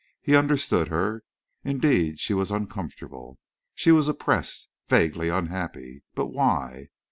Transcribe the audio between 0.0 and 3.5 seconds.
He understood her. Indeed she was uncomfortable.